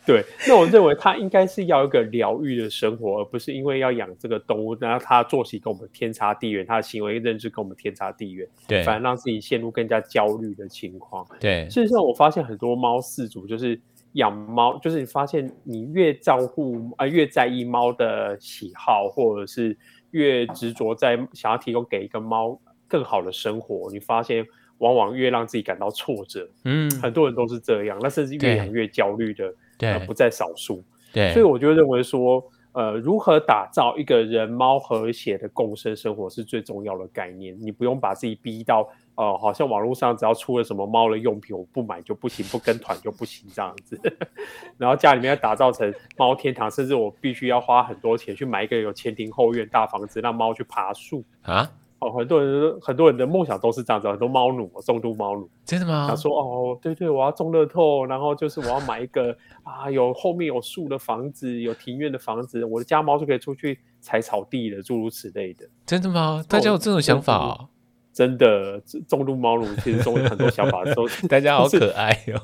[0.06, 11.28] 对，那我认为它应该是要一个疗愈的生活，而不是因为要养这个动物，然后它作息跟我们天差地远，它的行为认知跟我们天差地远，对，反而让自己陷入更加焦虑的情况。
[11.40, 13.80] 对，事实上我发现很多猫饲主就是。
[14.13, 19.78] 养猫就是你发现你越照顾啊、呃，越在意猫的喜好，或者是
[20.12, 24.45] 越执着在想要提供给一个猫更好的生活，你发现
[24.80, 26.50] 往往越让自己感到挫折。
[26.65, 30.84] 嗯，很多人都是这样，那甚至越养越焦虑的，对、呃，不在少数。
[31.13, 32.43] 对，所以我就认为说，
[32.74, 37.56] 呃，如何打造一个人猫和谐的共生生活是最重要的概念。
[37.60, 38.88] 你不用把自己逼到。
[39.16, 44.00] 呃，好像网络上只要出了什么猫的用品，我不买就不行，不跟团就不行这样子。
[44.80, 51.70] 然后家里面要打造成猫天堂，甚至我必须要花很多钱去买一个有前庭后院大房子，让猫去爬树啊。
[52.00, 55.50] 哦，很多人很多人的梦想都是这样子，很多猫奴，重度猫奴。
[55.66, 56.08] 真的吗？
[56.08, 65.68] 想说哦，对对，我要中乐透，然后就是我要买一个啊，有后面有树的房子，有庭院的房子，我的家猫就可以出去踩草地了，诸如此类的。
[65.86, 66.44] 真的吗？
[66.48, 67.70] 大家有这种想法啊？
[68.14, 72.42] 真的，重度猫奴其实中有很多想法的时候，大家好可爱哦。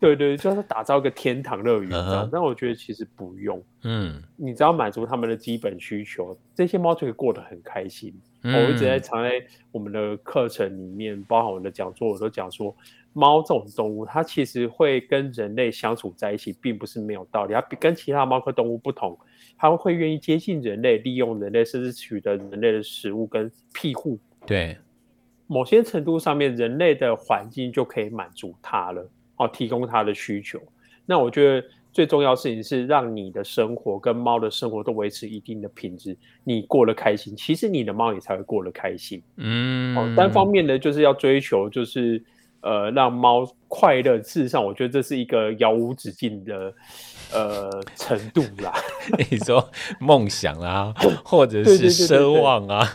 [0.02, 2.28] 对对，就是打造一个天堂乐园这样。
[2.32, 8.12] 但我觉得其实不用，嗯，你只要满足他们的基本需求，这些猫就可以过得很开心。
[8.42, 9.32] 嗯、我一直在藏在
[9.70, 12.74] 我们的课程里面，包含我的讲座，我都讲说，
[13.12, 17.52] 猫这种动物，它其实会跟人类相处在一起，并不是没有道理。
[17.52, 19.18] 它比跟其他猫科动物不同，
[19.58, 24.18] 它会愿意接近人类，利用人类，甚至取得人类的食物跟庇护。
[24.46, 24.78] 对。
[25.46, 29.04] 某些程度上面，人类的环境就可以满足它了，
[29.40, 30.60] 哦，提供它的需求。
[31.06, 39.20] 那我觉得最重要的事情是让你的生活跟猫的生活都维持一定的品质，你过得开心，其实你的猫也才会过得开心。
[39.38, 42.22] 嗯，哦，单方面的就是要追求，就是
[42.60, 44.18] 呃，让猫快乐。
[44.18, 46.72] 事实上，我觉得这是一个遥无止境的
[47.32, 48.72] 呃程度啦。
[49.30, 49.66] 你说
[49.98, 52.86] 梦想啊，或者是奢望啊。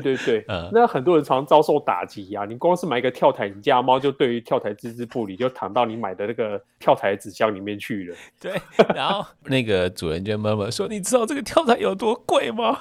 [0.00, 2.46] 对对对，嗯，那很多人常遭受打击呀、啊。
[2.46, 8.16] 你光是买一个跳台，你家猫就对于跳台置之不理，就躺到你买的那个跳台纸箱里面去了。
[8.40, 8.52] 对，
[8.94, 12.78] 然后那个主人就妈妈说：“你知道这个跳台有多贵吗？”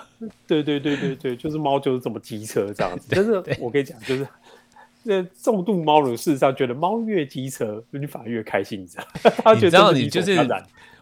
[0.48, 3.08] 对对对对对，就是猫就是这么机车这样子。
[3.12, 4.28] 但是我跟你讲，就是
[5.04, 9.04] 那重度猫奴事实上觉得猫越机车，你反而越开心，你知道？
[9.44, 10.38] 他觉得你知道你就是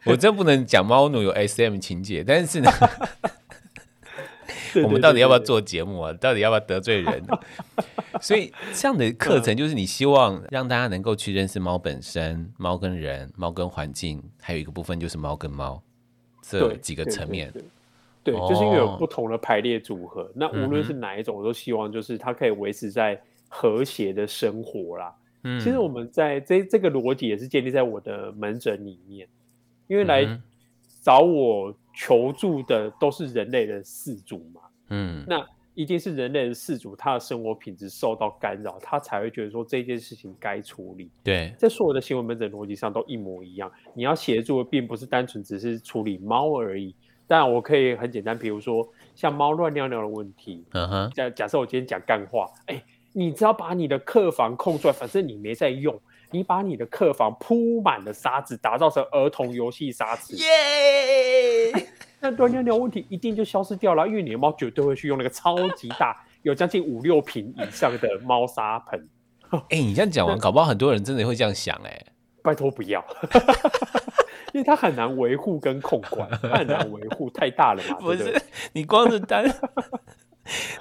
[0.05, 2.71] 我真不能讲猫奴有 SM 情节，但是呢。
[4.83, 6.13] 我们到底要不要做节目啊？
[6.13, 7.23] 到底要不要得罪人？
[8.21, 15.81] 所以这样的课程就是你希望让大家能够去认识猫本身、猫跟人、猫跟环境，还有一个部分就是猫跟猫
[16.41, 17.53] 这几个层面。
[18.23, 20.23] 对，就是因为有不同的排列组合。
[20.23, 25.15] 哦、那无论是哪一种，我都希望就是它可以维持在和谐的生活啦。
[25.43, 29.27] 嗯，其实我们在这这个逻辑也是建立在我的门诊里面，
[29.87, 30.39] 因为来
[31.01, 31.73] 找我。
[31.99, 41.11] 求助的都是人类的饲主嘛，嗯，那一定是人类的饲主，他的生活品质受到干扰，他才会觉得说这件事情该处理。
[41.21, 43.69] 对，在所有的行为门诊逻辑上都一模一样。
[43.93, 46.95] 你要协助的并不是单纯只是处理猫而已，
[47.27, 56.01] 但我可以很简单，比如说像猫乱尿尿的问题，嗯哼，假假设我今天讲干话，哎、欸，你只要把你的客房空出来，反正你没在用，
[56.31, 60.45] 你把你的客房铺满了沙子，打造成儿童游戏沙子，耶
[61.73, 61.85] Yeah！
[62.21, 69.07] 那端尿尿问题一定就消失掉了，因为你的猫绝对会去用那个超级大，有将近五六坪以上的猫砂盆。
[69.51, 72.05] 哎、欸，你这样讲完， 搞不好很多人真的会这样想、欸，哎，
[72.43, 73.03] 拜托不要，
[74.53, 77.95] 因为它很难维护跟控管，它很难维护，太大了嘛。
[77.95, 78.41] 不是，对对
[78.73, 79.45] 你光是单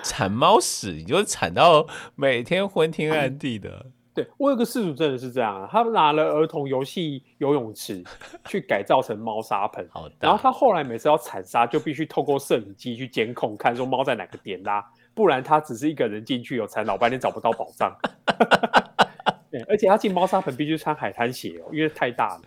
[0.03, 1.87] 铲猫屎，你就铲到
[2.17, 3.87] 每天昏天暗地的。
[4.19, 8.03] 对，我有个事主真的是这样，他拿了儿童游戏游泳池
[8.47, 14.85] 去改造成猫砂盆，好大然后他后来每次要铲沙，就必须透过摄影机去监控，看说猫在哪个点拉。
[15.15, 17.97] 不然他只是一个人进去有才老半天找不到宝藏。
[19.51, 22.43] 对，而且他进猫砂盆必须穿海滩鞋哦，因为太大了。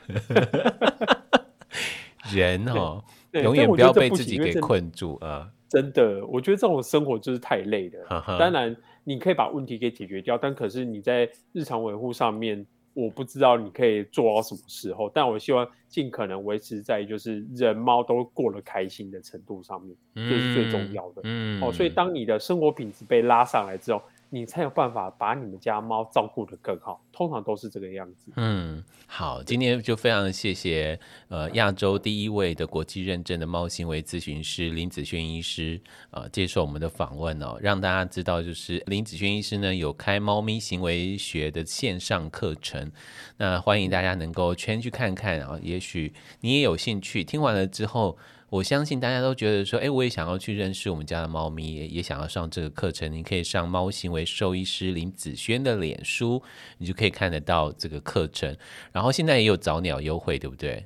[2.33, 3.01] 人哦，
[3.31, 5.49] 永远不要被自己给困住啊！
[5.67, 8.37] 真的，我觉得这种生活就是太累了。
[8.37, 12.65] 当然，你可以把问题给解决掉，但可是你在日常维护上面。
[12.93, 21.21] 我不知道你可以做到什么时候，但我希望尽可能维持在就是人猫都过得开心的程度上面，这、嗯、是最重要的。
[21.23, 24.01] 嗯，哦，所以当你的生活品质被拉上来之后。
[24.33, 28.31] 你才有办法把你们家猫照顾得更好，通常都是这个样子。
[28.37, 35.77] 嗯，好，今天就非常谢谢呃亚洲第一位的国际认证的猫行为咨询师林子轩医师
[36.11, 42.89] 呃接受我们的访问哦，让大家知道就是林子轩医师呢有开猫咪行为学的线上课程，
[43.35, 48.17] 那欢迎大家能够圈去看看啊，也许你也有兴趣，听完了之后。
[48.51, 53.09] 我相信大家都觉得说，哎，我也想要去认识我们家的猫咪，也也想要上这个课程。
[53.09, 56.43] 你可以上猫行为兽医师林子轩的脸书，
[56.77, 58.53] 你就可以看得到这个课程。
[58.91, 60.83] 然后现在也有早鸟优惠，对不对？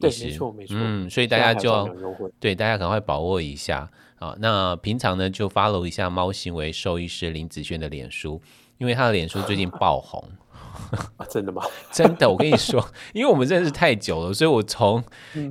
[0.00, 0.78] 对，没错，没错。
[0.80, 1.86] 嗯，所以大家就要
[2.40, 4.34] 对大家赶快把握一下啊。
[4.38, 8.40] 那平常呢，就 follow 一下猫行为兽医师林子轩的脸书，
[8.78, 10.26] 因为他的脸书最近爆红。
[11.16, 11.62] 啊、真的吗？
[11.92, 15.02] 真的，我跟你说， 因为我们认识太久了，所以我从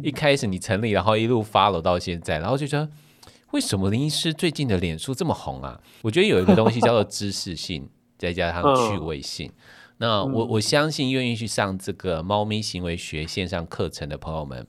[0.03, 2.89] 一开始你成立，然后一路 follow 到现在，然后就觉得
[3.51, 5.80] 为什么林医师最近的脸书这么红啊？
[6.01, 9.47] 我觉得有一个东西叫做知识性，再加上趣味性。
[9.47, 9.53] 嗯、
[9.97, 14.65] 那我我相信愿意去上这个猫咪行为学线上课程的朋友们，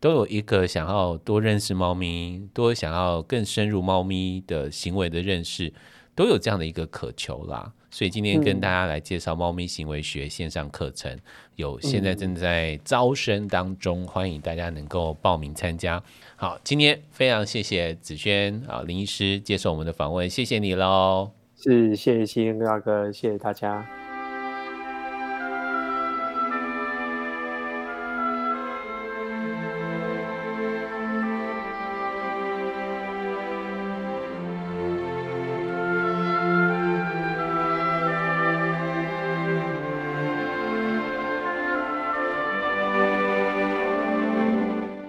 [0.00, 5.72] 都有一个想要多认识猫咪，多想要更深入猫咪的行为的认识，
[6.14, 7.72] 都有这样的一个渴求啦。
[7.90, 11.14] 所以今天跟大家来介绍猫咪行为学线上课程，
[11.56, 16.02] 有现在正在招生当中，欢迎大家能够报名参加。
[16.36, 21.32] 好，今天非常谢谢子轩啊林医师接受我们的访问，谢谢你喽。
[21.54, 24.01] 是，谢谢新大哥，谢谢大家。